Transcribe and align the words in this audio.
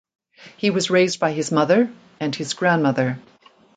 He 0.57 0.71
was 0.71 0.89
raised 0.89 1.19
by 1.19 1.31
his 1.31 1.51
mother 1.51 1.91
and 2.19 2.33
his 2.35 2.55
grandmother. 2.55 3.19